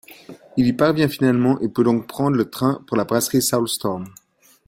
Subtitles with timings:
[0.57, 4.07] Il y parvient finalement et peut donc prendre le train pour la brasserie SoulStorm.